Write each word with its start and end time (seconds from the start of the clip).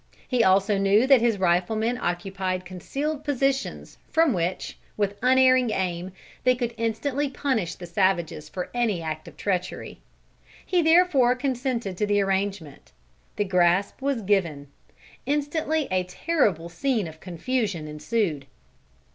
He 0.27 0.43
also 0.43 0.79
knew 0.79 1.05
that 1.05 1.21
his 1.21 1.37
riflemen 1.37 1.99
occupied 1.99 2.65
concealed 2.65 3.23
positions, 3.23 3.99
from 4.09 4.33
which, 4.33 4.79
with 4.97 5.15
unerring 5.21 5.69
aim, 5.69 6.11
they 6.43 6.55
could 6.55 6.73
instantly 6.75 7.29
punish 7.29 7.75
the 7.75 7.85
savages 7.85 8.49
for 8.49 8.71
any 8.73 9.03
act 9.03 9.27
of 9.27 9.37
treachery. 9.37 10.01
He 10.65 10.81
therefore 10.81 11.35
consented 11.35 11.97
to 11.97 12.07
the 12.07 12.19
arrangement. 12.19 12.91
The 13.35 13.45
grasp 13.45 14.01
was 14.01 14.23
given. 14.23 14.69
Instantly 15.27 15.87
a 15.91 16.03
terrible 16.03 16.67
scene 16.67 17.07
of 17.07 17.19
confusion 17.19 17.87
ensued. 17.87 18.47